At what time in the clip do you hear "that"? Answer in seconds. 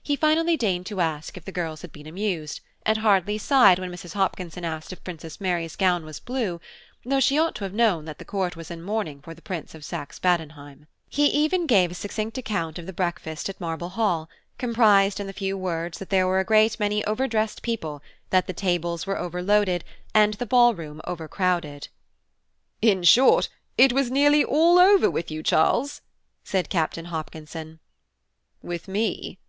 8.04-8.18, 15.98-16.10, 18.30-18.46